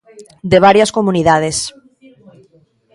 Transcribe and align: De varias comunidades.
De 0.51 0.57
varias 0.67 0.91
comunidades. 0.97 1.57